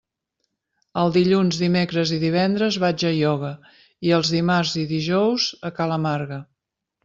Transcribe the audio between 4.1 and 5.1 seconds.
els dimarts i